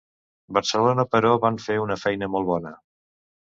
Barcelona 0.57 1.05
però 1.15 1.33
van 1.43 1.59
fer 1.67 1.77
una 1.83 1.99
feina 2.05 2.31
molt 2.37 2.49
bona. 2.55 2.73